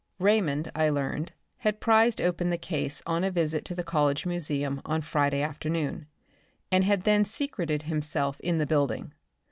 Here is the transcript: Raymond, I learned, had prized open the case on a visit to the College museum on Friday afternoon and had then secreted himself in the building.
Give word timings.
Raymond, 0.17 0.71
I 0.73 0.89
learned, 0.89 1.31
had 1.57 1.79
prized 1.79 2.19
open 2.21 2.49
the 2.49 2.57
case 2.57 3.03
on 3.05 3.23
a 3.23 3.29
visit 3.29 3.63
to 3.65 3.75
the 3.75 3.83
College 3.83 4.25
museum 4.25 4.81
on 4.83 5.01
Friday 5.01 5.43
afternoon 5.43 6.07
and 6.71 6.83
had 6.83 7.03
then 7.03 7.23
secreted 7.23 7.83
himself 7.83 8.39
in 8.39 8.57
the 8.57 8.65
building. 8.65 9.13